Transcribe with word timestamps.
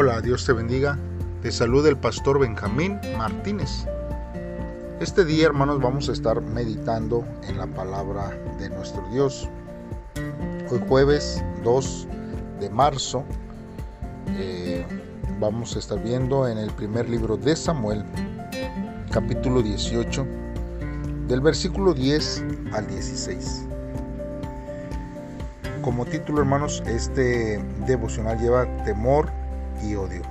Hola, 0.00 0.20
Dios 0.20 0.46
te 0.46 0.52
bendiga. 0.52 0.96
Te 1.42 1.50
saluda 1.50 1.88
el 1.88 1.96
pastor 1.96 2.38
Benjamín 2.38 3.00
Martínez. 3.16 3.84
Este 5.00 5.24
día, 5.24 5.46
hermanos, 5.46 5.80
vamos 5.80 6.08
a 6.08 6.12
estar 6.12 6.40
meditando 6.40 7.24
en 7.48 7.58
la 7.58 7.66
palabra 7.66 8.30
de 8.60 8.70
nuestro 8.70 9.02
Dios. 9.10 9.48
Hoy 10.70 10.80
jueves 10.88 11.42
2 11.64 12.06
de 12.60 12.70
marzo 12.70 13.24
eh, 14.36 14.86
vamos 15.40 15.74
a 15.74 15.80
estar 15.80 16.00
viendo 16.00 16.46
en 16.46 16.58
el 16.58 16.70
primer 16.70 17.08
libro 17.08 17.36
de 17.36 17.56
Samuel, 17.56 18.04
capítulo 19.10 19.62
18, 19.62 20.24
del 21.26 21.40
versículo 21.40 21.92
10 21.92 22.44
al 22.72 22.86
16. 22.86 23.66
Como 25.82 26.04
título, 26.06 26.38
hermanos, 26.38 26.84
este 26.86 27.60
devocional 27.84 28.38
lleva 28.38 28.64
temor 28.84 29.37
odio. 29.94 30.22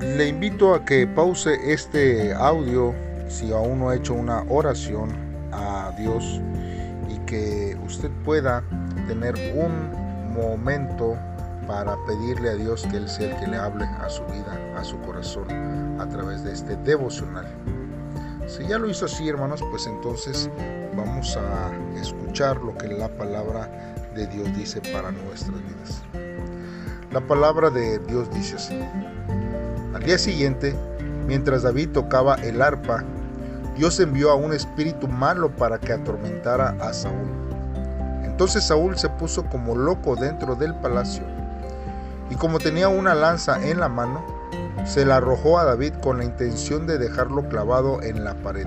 Le 0.00 0.28
invito 0.28 0.74
a 0.74 0.84
que 0.84 1.06
pause 1.06 1.58
este 1.64 2.32
audio 2.32 2.94
si 3.28 3.52
aún 3.52 3.80
no 3.80 3.90
ha 3.90 3.96
hecho 3.96 4.14
una 4.14 4.44
oración 4.48 5.10
a 5.52 5.92
Dios 5.98 6.40
y 7.08 7.18
que 7.26 7.76
usted 7.84 8.10
pueda 8.24 8.62
tener 9.06 9.34
un 9.56 10.32
momento 10.32 11.16
para 11.66 11.96
pedirle 12.06 12.50
a 12.50 12.54
Dios 12.54 12.86
que 12.90 12.96
Él 12.96 13.08
sea 13.08 13.30
el 13.30 13.40
que 13.40 13.46
le 13.48 13.56
hable 13.56 13.84
a 13.84 14.08
su 14.08 14.24
vida, 14.26 14.56
a 14.76 14.84
su 14.84 14.98
corazón, 15.00 15.46
a 16.00 16.08
través 16.08 16.44
de 16.44 16.52
este 16.52 16.76
devocional. 16.76 17.46
Si 18.46 18.66
ya 18.66 18.78
lo 18.78 18.88
hizo 18.88 19.04
así, 19.04 19.28
hermanos, 19.28 19.62
pues 19.70 19.86
entonces 19.86 20.48
vamos 20.96 21.36
a 21.36 21.70
escuchar 22.00 22.56
lo 22.58 22.76
que 22.78 22.88
la 22.88 23.08
palabra 23.08 23.68
de 24.14 24.26
Dios 24.28 24.56
dice 24.56 24.80
para 24.92 25.12
nuestras 25.12 25.58
vidas. 25.62 26.27
La 27.10 27.26
palabra 27.26 27.70
de 27.70 27.98
Dios 28.00 28.30
dice 28.34 28.56
así. 28.56 28.78
Al 29.94 30.02
día 30.02 30.18
siguiente, 30.18 30.76
mientras 31.26 31.62
David 31.62 31.88
tocaba 31.94 32.34
el 32.34 32.60
arpa, 32.60 33.02
Dios 33.78 33.98
envió 33.98 34.30
a 34.30 34.34
un 34.34 34.52
espíritu 34.52 35.08
malo 35.08 35.50
para 35.56 35.78
que 35.78 35.94
atormentara 35.94 36.76
a 36.80 36.92
Saúl. 36.92 37.30
Entonces 38.24 38.64
Saúl 38.64 38.98
se 38.98 39.08
puso 39.08 39.46
como 39.46 39.74
loco 39.74 40.16
dentro 40.16 40.54
del 40.54 40.74
palacio, 40.74 41.22
y 42.28 42.34
como 42.34 42.58
tenía 42.58 42.90
una 42.90 43.14
lanza 43.14 43.58
en 43.66 43.80
la 43.80 43.88
mano, 43.88 44.22
se 44.84 45.06
la 45.06 45.16
arrojó 45.16 45.58
a 45.58 45.64
David 45.64 45.94
con 46.02 46.18
la 46.18 46.24
intención 46.24 46.86
de 46.86 46.98
dejarlo 46.98 47.48
clavado 47.48 48.02
en 48.02 48.22
la 48.22 48.34
pared. 48.34 48.66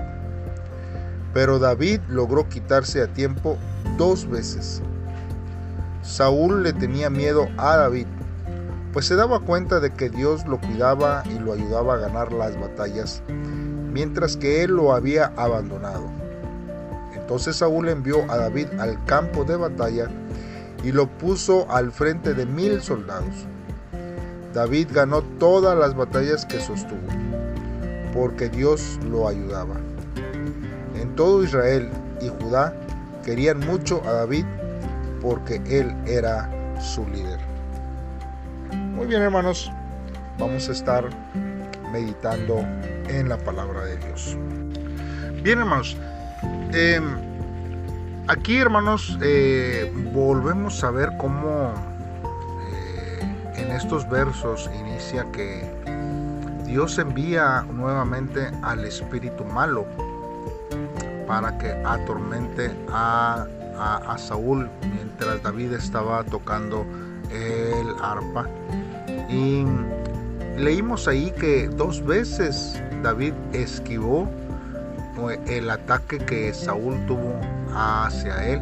Pero 1.32 1.60
David 1.60 2.00
logró 2.08 2.48
quitarse 2.48 3.02
a 3.02 3.06
tiempo 3.06 3.56
dos 3.96 4.28
veces. 4.28 4.82
Saúl 6.02 6.64
le 6.64 6.72
tenía 6.72 7.08
miedo 7.08 7.46
a 7.56 7.76
David 7.76 8.08
pues 8.92 9.06
se 9.06 9.16
daba 9.16 9.40
cuenta 9.40 9.80
de 9.80 9.90
que 9.90 10.10
Dios 10.10 10.46
lo 10.46 10.60
cuidaba 10.60 11.22
y 11.26 11.38
lo 11.38 11.54
ayudaba 11.54 11.94
a 11.94 11.98
ganar 11.98 12.32
las 12.32 12.58
batallas, 12.60 13.22
mientras 13.92 14.36
que 14.36 14.62
él 14.62 14.72
lo 14.72 14.92
había 14.92 15.32
abandonado. 15.36 16.10
Entonces 17.14 17.56
Saúl 17.56 17.88
envió 17.88 18.30
a 18.30 18.36
David 18.36 18.66
al 18.78 19.02
campo 19.06 19.44
de 19.44 19.56
batalla 19.56 20.08
y 20.84 20.92
lo 20.92 21.06
puso 21.06 21.70
al 21.70 21.90
frente 21.90 22.34
de 22.34 22.44
mil 22.44 22.82
soldados. 22.82 23.46
David 24.52 24.88
ganó 24.92 25.22
todas 25.22 25.78
las 25.78 25.96
batallas 25.96 26.44
que 26.44 26.60
sostuvo, 26.60 27.00
porque 28.12 28.50
Dios 28.50 28.98
lo 29.10 29.26
ayudaba. 29.26 29.76
En 31.00 31.14
todo 31.16 31.42
Israel 31.42 31.88
y 32.20 32.28
Judá 32.28 32.74
querían 33.24 33.60
mucho 33.60 34.02
a 34.04 34.12
David 34.12 34.44
porque 35.22 35.62
él 35.64 35.94
era 36.06 36.50
su 36.80 37.06
líder. 37.08 37.51
Muy 39.02 39.08
bien 39.08 39.22
hermanos, 39.22 39.68
vamos 40.38 40.68
a 40.68 40.72
estar 40.72 41.04
meditando 41.90 42.60
en 43.08 43.28
la 43.28 43.36
palabra 43.36 43.84
de 43.84 43.96
Dios. 43.96 44.38
Bien 45.42 45.58
hermanos, 45.58 45.96
em, 46.72 47.02
aquí 48.28 48.58
hermanos 48.58 49.18
eh, 49.20 49.92
volvemos 50.14 50.84
a 50.84 50.92
ver 50.92 51.10
cómo 51.18 51.74
eh, 52.70 53.18
en 53.56 53.72
estos 53.72 54.08
versos 54.08 54.70
inicia 54.78 55.26
que 55.32 55.68
Dios 56.64 56.96
envía 56.96 57.62
nuevamente 57.62 58.52
al 58.62 58.84
espíritu 58.84 59.44
malo 59.44 59.84
para 61.26 61.58
que 61.58 61.72
atormente 61.84 62.70
a, 62.88 63.48
a 63.76 64.16
Saúl 64.16 64.70
mientras 64.94 65.42
David 65.42 65.72
estaba 65.72 66.22
tocando 66.22 66.86
el 67.32 67.96
arpa 68.00 68.46
y 69.32 69.64
leímos 70.58 71.08
ahí 71.08 71.32
que 71.32 71.68
dos 71.68 72.04
veces 72.04 72.80
David 73.02 73.32
esquivó 73.52 74.28
eh, 75.30 75.40
el 75.46 75.70
ataque 75.70 76.18
que 76.18 76.52
Saúl 76.52 77.04
tuvo 77.06 77.34
hacia 77.74 78.46
él. 78.48 78.60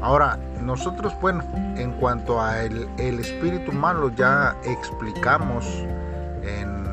Ahora, 0.00 0.38
nosotros, 0.62 1.12
bueno, 1.20 1.44
en 1.76 1.92
cuanto 1.92 2.40
a 2.40 2.62
el, 2.62 2.86
espíritu 2.98 3.72
malo, 3.72 4.12
ya 4.14 4.56
explicamos 4.64 5.66
en 6.42 6.84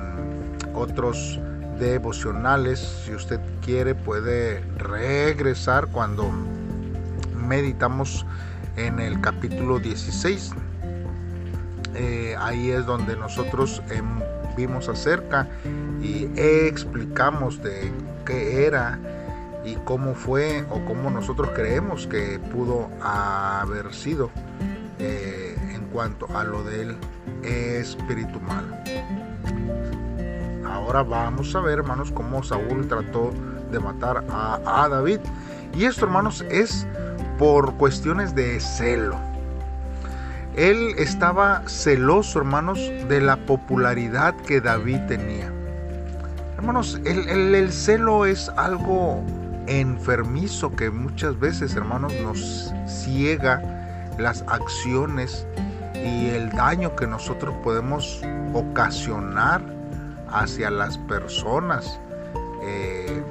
otros 0.73 1.39
devocionales. 1.79 2.79
Si 3.05 3.13
usted 3.13 3.39
quiere, 3.63 3.93
puede 3.93 4.61
regresar 4.77 5.85
cuando 5.87 6.31
meditamos 7.47 8.25
en 8.75 8.99
el 8.99 9.21
capítulo 9.21 9.77
16 9.79 10.51
eh, 11.95 12.35
ahí 12.39 12.71
es 12.71 12.85
donde 12.85 13.15
nosotros 13.15 13.81
em, 13.89 14.19
vimos 14.55 14.89
acerca 14.89 15.47
y 16.01 16.29
explicamos 16.35 17.61
de 17.61 17.91
qué 18.25 18.65
era 18.65 18.99
y 19.63 19.75
cómo 19.85 20.13
fue 20.13 20.63
o 20.69 20.83
cómo 20.85 21.09
nosotros 21.09 21.49
creemos 21.55 22.07
que 22.07 22.39
pudo 22.51 22.89
haber 23.01 23.93
sido 23.93 24.29
eh, 24.99 25.55
en 25.73 25.85
cuanto 25.87 26.27
a 26.37 26.43
lo 26.43 26.63
del 26.63 26.95
espíritu 27.43 28.39
malo. 28.41 28.75
Ahora 30.65 31.03
vamos 31.03 31.55
a 31.55 31.61
ver, 31.61 31.79
hermanos, 31.79 32.11
cómo 32.11 32.43
Saúl 32.43 32.87
trató 32.87 33.31
de 33.71 33.79
matar 33.79 34.23
a, 34.29 34.83
a 34.83 34.89
David. 34.89 35.19
Y 35.73 35.85
esto, 35.85 36.05
hermanos, 36.05 36.45
es 36.49 36.87
por 37.37 37.73
cuestiones 37.75 38.35
de 38.35 38.59
celo. 38.59 39.34
Él 40.55 40.95
estaba 40.97 41.63
celoso, 41.67 42.39
hermanos, 42.39 42.79
de 43.09 43.19
la 43.19 43.35
popularidad 43.35 44.33
que 44.35 44.61
David 44.61 44.99
tenía. 45.07 45.51
Hermanos, 46.55 46.99
el, 47.03 47.71
celo 47.73 48.25
es 48.25 48.47
algo 48.55 49.21
enfermizo 49.67 50.73
que 50.73 50.89
muchas 50.89 51.37
veces, 51.37 51.75
hermanos, 51.75 52.13
nos 52.23 52.73
ciega 52.87 53.61
las 54.17 54.45
acciones 54.47 55.45
y 55.93 56.29
el 56.29 56.49
daño 56.51 56.95
que 56.95 57.05
nosotros 57.05 57.53
podemos 57.61 58.21
ocasionar 58.53 59.61
hacia 60.29 60.69
las 60.69 60.97
personas, 60.99 61.99
eh, 62.63 63.21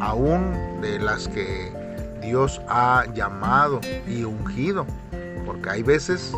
aún 0.00 0.80
de 0.80 0.98
las 0.98 1.28
que 1.28 1.74
Dios 2.22 2.62
ha 2.68 3.04
llamado 3.12 3.80
y 4.08 4.24
ungido. 4.24 4.86
Porque 5.44 5.68
hay 5.68 5.82
veces 5.82 6.32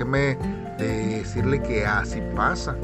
déjeme 0.00 0.38
decirle 0.78 1.60
que 1.60 1.84
así 1.84 2.22
pasa. 2.34 2.74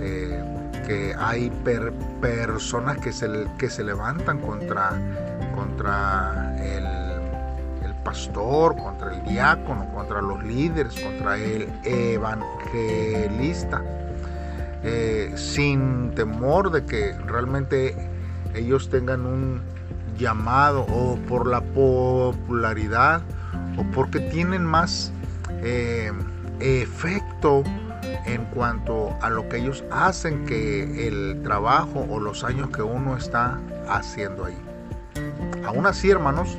Eh, 0.00 0.44
que 0.86 1.14
hay 1.18 1.50
personas 2.20 2.98
que 2.98 3.12
se, 3.12 3.28
que 3.58 3.68
se 3.68 3.84
levantan 3.84 4.38
contra, 4.40 4.92
contra 5.54 6.56
el, 6.58 6.84
pastor, 8.04 8.74
contra 8.76 9.14
el 9.14 9.22
diácono, 9.24 9.86
contra 9.92 10.22
los 10.22 10.42
líderes, 10.42 10.98
contra 10.98 11.36
el 11.36 11.68
evangelista, 11.84 13.82
eh, 14.82 15.30
sin 15.36 16.14
temor 16.14 16.70
de 16.70 16.86
que 16.86 17.12
realmente 17.26 17.94
ellos 18.54 18.88
tengan 18.88 19.26
un 19.26 19.60
llamado 20.16 20.86
o 20.88 21.16
por 21.28 21.46
la 21.46 21.60
popularidad 21.60 23.20
o 23.76 23.82
porque 23.94 24.20
tienen 24.20 24.64
más 24.64 25.12
eh, 25.62 26.12
efecto 26.60 27.62
en 28.26 28.44
cuanto 28.46 29.16
a 29.20 29.30
lo 29.30 29.48
que 29.48 29.58
ellos 29.58 29.84
hacen 29.90 30.44
que 30.46 31.08
el 31.08 31.42
trabajo 31.42 32.06
o 32.08 32.20
los 32.20 32.44
años 32.44 32.70
que 32.70 32.82
uno 32.82 33.16
está 33.16 33.58
haciendo 33.88 34.44
ahí. 34.44 34.58
Aún 35.66 35.86
así, 35.86 36.10
hermanos, 36.10 36.58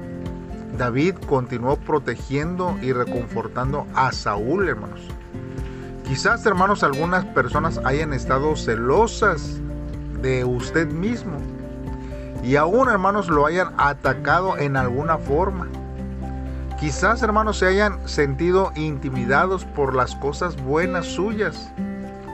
David 0.77 1.15
continuó 1.27 1.77
protegiendo 1.77 2.77
y 2.81 2.93
reconfortando 2.93 3.85
a 3.95 4.11
Saúl, 4.11 4.67
hermanos. 4.67 5.01
Quizás, 6.05 6.45
hermanos, 6.45 6.83
algunas 6.83 7.25
personas 7.25 7.79
hayan 7.85 8.13
estado 8.13 8.55
celosas 8.55 9.59
de 10.21 10.43
usted 10.43 10.87
mismo 10.87 11.37
y 12.43 12.55
aún, 12.55 12.89
hermanos, 12.89 13.27
lo 13.27 13.45
hayan 13.45 13.73
atacado 13.77 14.57
en 14.57 14.77
alguna 14.77 15.17
forma. 15.17 15.67
Quizás, 16.79 17.21
hermanos, 17.21 17.57
se 17.57 17.67
hayan 17.67 18.07
sentido 18.07 18.71
intimidados 18.73 19.65
por 19.65 19.93
las 19.93 20.15
cosas 20.15 20.55
buenas 20.63 21.07
suyas, 21.07 21.69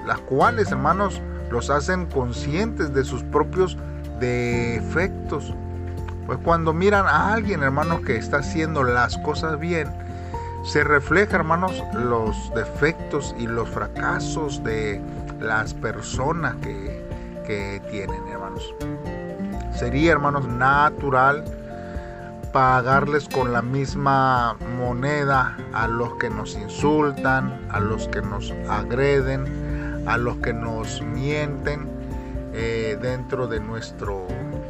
las 0.05 0.19
cuales, 0.19 0.71
hermanos, 0.71 1.19
los 1.49 1.71
hacen 1.71 2.05
conscientes 2.05 2.93
de 2.93 3.03
sus 3.03 3.23
propios 3.23 3.75
defectos. 4.19 5.51
Pues 6.27 6.37
cuando 6.43 6.73
miran 6.73 7.07
a 7.07 7.33
alguien, 7.33 7.63
hermanos, 7.63 8.01
que 8.01 8.17
está 8.17 8.37
haciendo 8.37 8.83
las 8.83 9.17
cosas 9.17 9.59
bien, 9.59 9.89
se 10.63 10.83
refleja, 10.83 11.37
hermanos, 11.37 11.83
los 11.93 12.35
defectos 12.53 13.33
y 13.39 13.47
los 13.47 13.67
fracasos 13.67 14.63
de 14.63 15.01
las 15.39 15.73
personas 15.73 16.55
que, 16.57 17.03
que 17.47 17.81
tienen, 17.89 18.27
hermanos. 18.27 18.75
Sería, 19.75 20.11
hermanos, 20.11 20.47
natural 20.47 21.43
pagarles 22.55 23.27
con 23.27 23.51
la 23.51 23.61
misma 23.61 24.55
moneda 24.79 25.57
a 25.73 25.89
los 25.89 26.13
que 26.13 26.29
nos 26.29 26.55
insultan, 26.55 27.67
a 27.69 27.81
los 27.81 28.07
que 28.07 28.21
nos 28.21 28.49
agreden, 28.69 30.05
a 30.07 30.15
los 30.15 30.37
que 30.37 30.53
nos 30.53 31.01
mienten 31.01 31.89
eh, 32.53 32.97
dentro 33.01 33.47
de 33.47 33.59
nuestro, 33.59 34.25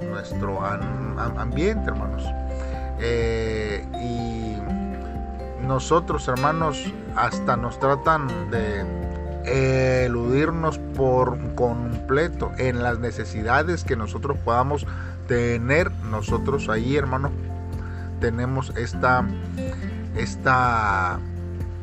nuestro 0.10 0.66
ambiente, 0.66 1.92
hermanos. 1.92 2.24
Eh, 3.00 3.86
y 4.02 5.64
nosotros, 5.64 6.28
hermanos, 6.28 6.92
hasta 7.16 7.56
nos 7.56 7.80
tratan 7.80 8.50
de 8.50 10.06
eludirnos 10.06 10.80
por 10.96 11.38
completo 11.54 12.52
en 12.58 12.82
las 12.82 12.98
necesidades 12.98 13.84
que 13.84 13.96
nosotros 13.96 14.40
podamos 14.44 14.88
tener 15.28 15.92
nosotros 16.10 16.68
ahí, 16.68 16.96
hermanos, 16.96 17.32
tenemos 18.26 18.76
esta, 18.76 19.24
esta 20.18 21.20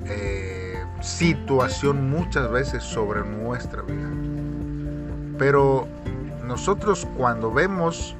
eh, 0.07 0.83
situación 1.01 2.11
muchas 2.11 2.51
veces 2.51 2.83
sobre 2.83 3.21
nuestra 3.23 3.83
vida. 3.83 4.11
Pero 5.39 5.87
nosotros 6.45 7.07
cuando 7.17 7.53
vemos 7.53 8.17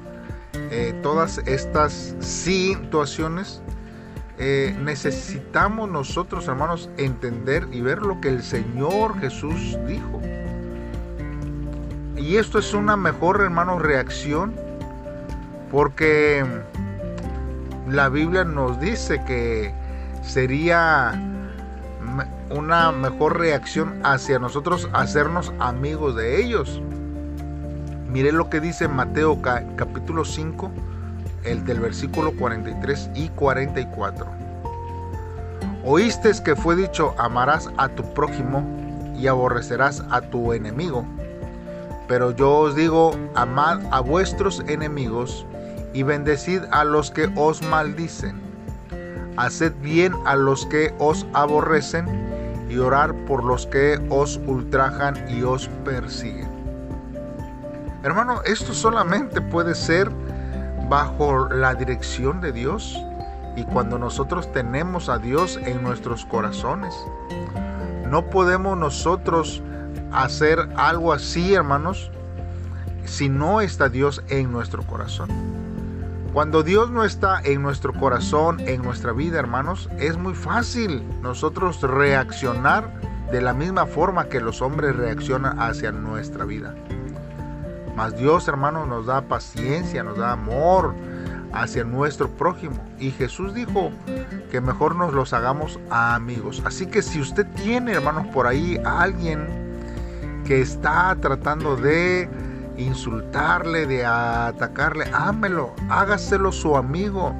eh, 0.53 0.97
todas 1.03 1.39
estas 1.39 2.15
situaciones, 2.21 3.61
eh, 4.37 4.73
necesitamos 4.81 5.89
nosotros, 5.89 6.47
hermanos, 6.47 6.89
entender 6.95 7.67
y 7.73 7.81
ver 7.81 8.03
lo 8.03 8.21
que 8.21 8.29
el 8.29 8.41
Señor 8.41 9.19
Jesús 9.19 9.77
dijo. 9.85 10.21
Y 12.15 12.37
esto 12.37 12.57
es 12.57 12.73
una 12.73 12.95
mejor, 12.95 13.41
hermano, 13.41 13.79
reacción, 13.79 14.53
porque 15.69 16.45
la 17.87 18.09
Biblia 18.09 18.43
nos 18.43 18.79
dice 18.79 19.21
que 19.25 19.73
sería 20.21 21.19
una 22.49 22.91
mejor 22.91 23.39
reacción 23.39 23.99
hacia 24.03 24.39
nosotros 24.39 24.89
hacernos 24.93 25.53
amigos 25.59 26.15
de 26.15 26.41
ellos. 26.41 26.81
Mire 28.07 28.31
lo 28.31 28.49
que 28.49 28.59
dice 28.59 28.87
Mateo 28.87 29.41
capítulo 29.41 30.23
5, 30.23 30.71
el 31.43 31.65
del 31.65 31.79
versículo 31.79 32.31
43 32.33 33.09
y 33.15 33.29
44. 33.29 34.27
Oíste 35.83 36.31
que 36.43 36.55
fue 36.55 36.75
dicho, 36.75 37.13
amarás 37.17 37.69
a 37.77 37.89
tu 37.89 38.03
prójimo 38.13 38.63
y 39.17 39.27
aborrecerás 39.27 40.03
a 40.09 40.21
tu 40.21 40.53
enemigo. 40.53 41.05
Pero 42.07 42.31
yo 42.31 42.59
os 42.59 42.75
digo, 42.75 43.15
amad 43.35 43.81
a 43.91 43.99
vuestros 43.99 44.61
enemigos 44.67 45.45
y 45.93 46.03
bendecid 46.03 46.61
a 46.71 46.83
los 46.83 47.11
que 47.11 47.31
os 47.35 47.61
maldicen. 47.61 48.41
Haced 49.37 49.73
bien 49.81 50.13
a 50.25 50.35
los 50.35 50.65
que 50.67 50.93
os 50.99 51.25
aborrecen 51.33 52.05
y 52.69 52.77
orar 52.77 53.13
por 53.25 53.43
los 53.43 53.67
que 53.67 53.99
os 54.09 54.39
ultrajan 54.47 55.15
y 55.29 55.43
os 55.43 55.67
persiguen. 55.85 56.49
Hermano, 58.03 58.41
esto 58.43 58.73
solamente 58.73 59.39
puede 59.39 59.75
ser 59.75 60.09
bajo 60.89 61.47
la 61.49 61.73
dirección 61.75 62.41
de 62.41 62.51
Dios 62.51 62.99
y 63.55 63.63
cuando 63.63 63.97
nosotros 63.97 64.51
tenemos 64.51 65.09
a 65.09 65.17
Dios 65.17 65.57
en 65.63 65.81
nuestros 65.83 66.25
corazones. 66.25 66.93
No 68.09 68.29
podemos 68.29 68.77
nosotros 68.77 69.63
hacer 70.11 70.59
algo 70.75 71.13
así, 71.13 71.53
hermanos, 71.53 72.11
si 73.05 73.29
no 73.29 73.61
está 73.61 73.89
Dios 73.89 74.23
en 74.29 74.51
nuestro 74.51 74.83
corazón. 74.83 75.62
Cuando 76.33 76.63
Dios 76.63 76.89
no 76.89 77.03
está 77.03 77.41
en 77.43 77.61
nuestro 77.61 77.93
corazón, 77.93 78.59
en 78.61 78.81
nuestra 78.81 79.11
vida, 79.11 79.37
hermanos, 79.37 79.87
es 79.99 80.17
muy 80.17 80.33
fácil 80.33 81.03
nosotros 81.21 81.79
reaccionar 81.83 82.91
de 83.31 83.39
la 83.39 83.53
misma 83.53 83.85
forma 83.85 84.25
que 84.25 84.41
los 84.41 84.59
hombres 84.59 84.95
reaccionan 84.95 85.59
hacia 85.59 85.91
nuestra 85.91 86.43
vida. 86.43 86.73
Mas 87.95 88.17
Dios, 88.17 88.47
hermanos, 88.47 88.87
nos 88.87 89.05
da 89.05 89.21
paciencia, 89.21 90.01
nos 90.01 90.17
da 90.17 90.31
amor 90.31 90.95
hacia 91.53 91.83
nuestro 91.83 92.27
prójimo. 92.31 92.83
Y 92.97 93.11
Jesús 93.11 93.53
dijo 93.53 93.91
que 94.49 94.59
mejor 94.59 94.95
nos 94.95 95.13
los 95.13 95.33
hagamos 95.33 95.79
amigos. 95.91 96.63
Así 96.65 96.87
que 96.87 97.03
si 97.03 97.21
usted 97.21 97.45
tiene, 97.63 97.91
hermanos, 97.91 98.25
por 98.33 98.47
ahí 98.47 98.79
a 98.83 99.03
alguien 99.03 99.47
que 100.47 100.61
está 100.61 101.15
tratando 101.21 101.75
de 101.75 102.27
insultarle, 102.77 103.85
de 103.85 104.05
atacarle, 104.05 105.05
ámelo, 105.13 105.73
hágaselo 105.89 106.51
su 106.51 106.75
amigo, 106.75 107.33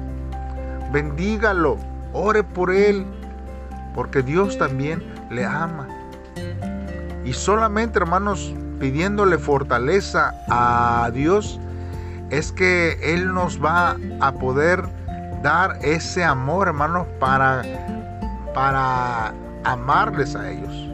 bendígalo, 0.92 1.76
ore 2.12 2.42
por 2.42 2.70
él, 2.70 3.04
porque 3.94 4.22
Dios 4.22 4.58
también 4.58 5.02
le 5.30 5.44
ama. 5.44 5.88
Y 7.24 7.32
solamente, 7.32 7.98
hermanos, 7.98 8.54
pidiéndole 8.78 9.38
fortaleza 9.38 10.34
a 10.50 11.10
Dios, 11.12 11.58
es 12.30 12.52
que 12.52 12.98
Él 13.02 13.32
nos 13.32 13.62
va 13.62 13.96
a 14.20 14.32
poder 14.32 14.82
dar 15.42 15.78
ese 15.82 16.24
amor, 16.24 16.68
hermanos, 16.68 17.06
para, 17.20 17.62
para 18.54 19.32
amarles 19.64 20.34
a 20.34 20.50
ellos. 20.50 20.93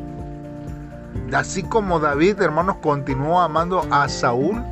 Así 1.33 1.63
como 1.63 2.01
David, 2.01 2.41
hermanos, 2.41 2.77
continuó 2.83 3.41
amando 3.41 3.87
a 3.91 4.09
Saúl, 4.09 4.65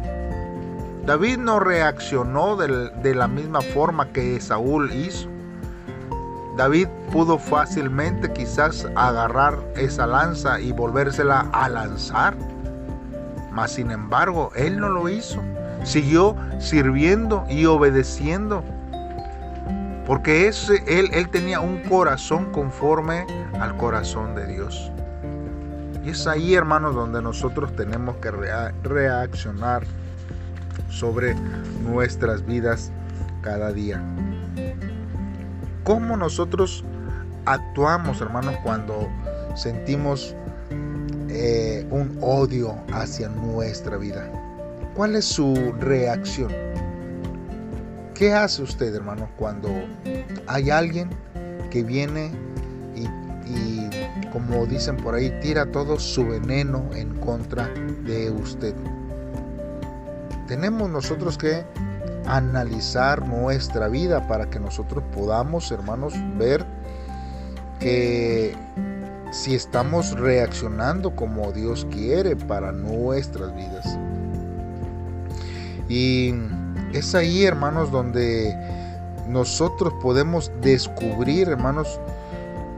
David 1.09 1.39
no 1.39 1.59
reaccionó 1.59 2.57
de, 2.57 3.15
la 3.15 3.29
misma 3.29 3.63
forma 3.63 4.13
que 4.13 4.39
Saúl 4.41 4.93
hizo. 4.93 5.29
David 6.57 6.89
pudo 7.13 7.39
fácilmente 7.39 8.31
quizás 8.33 8.87
agarrar 8.95 9.59
esa 9.75 10.07
lanza 10.07 10.61
y 10.61 10.73
volvérsela 10.73 11.49
a 11.53 11.69
lanzar. 11.71 12.37
Mas 13.51 13.73
sin 13.73 13.91
embargo, 13.91 14.51
él 14.55 14.79
no 14.79 14.91
lo 14.91 15.09
hizo. 15.09 15.41
Siguió 15.83 16.37
sirviendo 16.59 17.47
y 17.49 17.65
obedeciendo. 17.65 18.63
Porque 20.05 20.49
ese, 20.49 20.83
él, 20.87 21.09
él 21.13 21.31
tenía 21.31 21.61
un 21.61 21.79
corazón 21.85 22.53
conforme 22.53 23.25
al 23.61 23.77
corazón 23.79 24.35
de 24.35 24.47
Dios. 24.47 24.93
Es 26.09 26.27
ahí, 26.27 26.55
hermanos, 26.55 26.95
donde 26.95 27.21
nosotros 27.21 27.77
tenemos 27.77 28.17
que 28.17 28.31
reaccionar 28.31 29.85
sobre 30.89 31.35
nuestras 31.83 32.47
vidas 32.47 32.91
cada 33.43 33.75
día. 33.75 34.03
¿Cómo 35.85 36.17
nosotros 36.17 36.83
actuamos, 37.45 38.23
hermanos, 38.23 38.57
cuando 38.65 39.07
sentimos 39.55 40.35
eh, 41.29 41.87
un 41.91 42.17
odio 42.23 42.75
hacia 42.91 43.29
nuestra 43.29 43.99
vida? 43.99 44.33
¿Cuál 44.95 45.15
es 45.15 45.27
su 45.27 45.75
reacción? 45.79 46.51
¿Qué 48.15 48.33
hace 48.33 48.63
usted, 48.63 48.95
hermanos, 48.95 49.29
cuando 49.37 49.69
hay 50.47 50.71
alguien 50.71 51.11
que 51.71 51.83
viene 51.83 52.31
como 54.33 54.67
dicen 54.67 54.97
por 54.97 55.15
ahí, 55.15 55.31
tira 55.41 55.67
todo 55.67 55.99
su 55.99 56.27
veneno 56.27 56.85
en 56.95 57.15
contra 57.21 57.69
de 58.05 58.31
usted. 58.31 58.75
Tenemos 60.47 60.89
nosotros 60.89 61.37
que 61.37 61.65
analizar 62.27 63.27
nuestra 63.27 63.89
vida 63.89 64.27
para 64.29 64.51
que 64.51 64.61
nosotros 64.61 65.03
podamos, 65.15 65.71
hermanos, 65.71 66.15
ver 66.37 66.65
que 67.81 68.55
si 69.31 69.55
estamos 69.55 70.19
reaccionando 70.19 71.15
como 71.15 71.53
Dios 71.53 71.87
quiere 71.91 72.37
para 72.37 72.73
nuestras 72.73 73.55
vidas. 73.55 73.99
Y 75.89 76.35
es 76.93 77.15
ahí, 77.15 77.45
hermanos, 77.45 77.91
donde 77.91 78.55
nosotros 79.29 79.93
podemos 80.03 80.51
descubrir, 80.63 81.49
hermanos, 81.49 82.01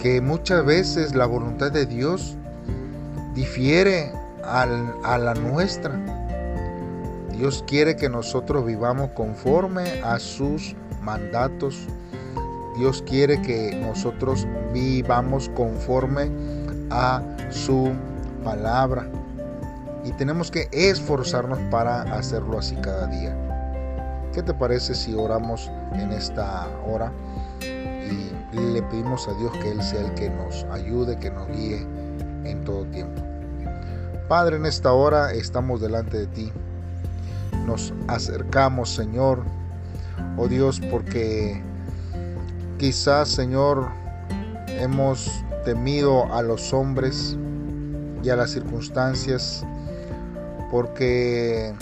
que 0.01 0.23
muchas 0.23 0.65
veces 0.65 1.15
la 1.15 1.27
voluntad 1.27 1.71
de 1.71 1.85
Dios 1.85 2.37
difiere 3.35 4.11
a 4.43 4.67
la 5.19 5.35
nuestra. 5.35 5.93
Dios 7.33 7.63
quiere 7.67 7.97
que 7.97 8.09
nosotros 8.09 8.65
vivamos 8.65 9.11
conforme 9.11 10.01
a 10.03 10.19
sus 10.19 10.75
mandatos. 11.03 11.87
Dios 12.79 13.03
quiere 13.07 13.43
que 13.43 13.77
nosotros 13.77 14.47
vivamos 14.73 15.51
conforme 15.51 16.31
a 16.91 17.23
su 17.51 17.93
palabra. 18.43 19.07
Y 20.05 20.13
tenemos 20.13 20.51
que 20.51 20.69
esforzarnos 20.73 21.59
para 21.71 22.03
hacerlo 22.15 22.59
así 22.59 22.75
cada 22.77 23.07
día. 23.07 23.37
¿Qué 24.33 24.43
te 24.43 24.55
parece 24.55 24.95
si 24.95 25.13
oramos 25.15 25.71
en 25.93 26.13
esta 26.13 26.69
hora 26.87 27.13
y 28.11 28.59
le 28.59 28.83
pedimos 28.83 29.29
a 29.29 29.35
Dios 29.35 29.53
que 29.53 29.71
Él 29.71 29.83
sea 29.83 30.01
el 30.01 30.15
que 30.15 30.31
nos 30.31 30.65
ayude, 30.65 31.19
que 31.19 31.31
nos 31.31 31.49
guíe 31.49 31.87
en 32.45 32.65
todo 32.65 32.85
tiempo? 32.87 33.23
Padre, 34.29 34.57
en 34.57 34.67
esta 34.67 34.93
hora 34.93 35.33
estamos 35.33 35.81
delante 35.81 36.19
de 36.19 36.27
ti. 36.29 36.53
Nos 37.67 37.93
acercamos, 38.07 38.95
Señor, 38.95 39.43
oh 40.37 40.47
Dios, 40.47 40.81
porque 40.91 41.61
quizás, 42.79 43.29
Señor, 43.29 43.89
hemos 44.69 45.31
temido 45.65 46.33
a 46.33 46.43
los 46.43 46.73
hombres 46.73 47.37
y 48.23 48.29
a 48.31 48.37
las 48.37 48.51
circunstancias, 48.51 49.65
porque, 50.71 51.75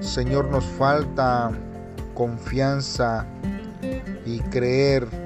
Señor, 0.00 0.46
nos 0.50 0.64
falta 0.64 1.50
confianza 2.14 3.26
y 4.24 4.38
creer 4.50 5.21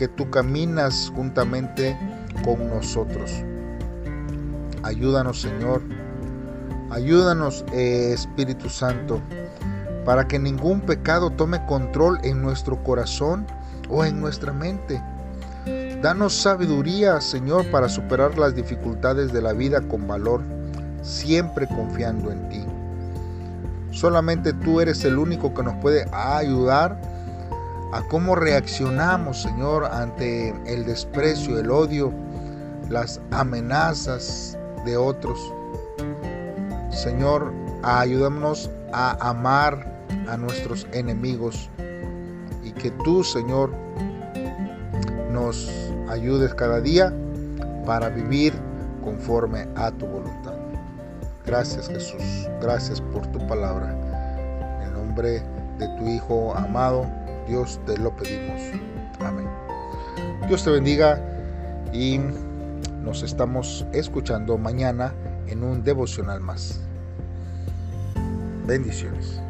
que 0.00 0.08
tú 0.08 0.30
caminas 0.30 1.12
juntamente 1.14 1.94
con 2.42 2.70
nosotros. 2.70 3.30
Ayúdanos, 4.82 5.42
Señor. 5.42 5.82
Ayúdanos, 6.88 7.66
eh, 7.74 8.12
Espíritu 8.14 8.70
Santo, 8.70 9.20
para 10.06 10.26
que 10.26 10.38
ningún 10.38 10.80
pecado 10.80 11.28
tome 11.28 11.66
control 11.66 12.18
en 12.22 12.40
nuestro 12.40 12.82
corazón 12.82 13.46
o 13.90 14.02
en 14.02 14.22
nuestra 14.22 14.54
mente. 14.54 15.02
Danos 16.00 16.34
sabiduría, 16.34 17.20
Señor, 17.20 17.70
para 17.70 17.90
superar 17.90 18.38
las 18.38 18.54
dificultades 18.54 19.34
de 19.34 19.42
la 19.42 19.52
vida 19.52 19.82
con 19.82 20.08
valor, 20.08 20.40
siempre 21.02 21.68
confiando 21.68 22.32
en 22.32 22.48
ti. 22.48 22.64
Solamente 23.90 24.54
tú 24.54 24.80
eres 24.80 25.04
el 25.04 25.18
único 25.18 25.52
que 25.52 25.62
nos 25.62 25.74
puede 25.74 26.06
ayudar 26.10 27.09
a 27.92 28.02
cómo 28.08 28.36
reaccionamos, 28.36 29.42
Señor, 29.42 29.84
ante 29.84 30.50
el 30.66 30.84
desprecio, 30.84 31.58
el 31.58 31.70
odio, 31.70 32.12
las 32.88 33.20
amenazas 33.30 34.58
de 34.84 34.96
otros. 34.96 35.38
Señor, 36.90 37.52
ayúdanos 37.82 38.70
a 38.92 39.16
amar 39.28 39.86
a 40.28 40.36
nuestros 40.36 40.86
enemigos 40.92 41.68
y 42.62 42.72
que 42.72 42.90
tú, 43.04 43.24
Señor, 43.24 43.72
nos 45.32 45.70
ayudes 46.08 46.54
cada 46.54 46.80
día 46.80 47.12
para 47.86 48.08
vivir 48.08 48.52
conforme 49.02 49.66
a 49.76 49.90
tu 49.90 50.06
voluntad. 50.06 50.54
Gracias 51.46 51.88
Jesús, 51.88 52.48
gracias 52.60 53.00
por 53.00 53.26
tu 53.28 53.44
palabra. 53.46 53.96
En 54.84 54.92
nombre 54.92 55.42
de 55.78 55.88
tu 55.98 56.06
Hijo 56.06 56.54
amado, 56.54 57.06
Dios 57.50 57.80
te 57.84 57.98
lo 57.98 58.14
pedimos. 58.14 58.60
Amén. 59.18 59.48
Dios 60.46 60.62
te 60.62 60.70
bendiga 60.70 61.20
y 61.92 62.20
nos 63.02 63.24
estamos 63.24 63.84
escuchando 63.92 64.56
mañana 64.56 65.12
en 65.48 65.64
un 65.64 65.82
devocional 65.82 66.38
más. 66.40 66.80
Bendiciones. 68.68 69.42